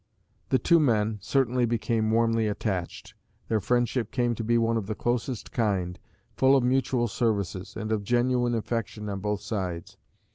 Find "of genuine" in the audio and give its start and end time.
7.91-8.55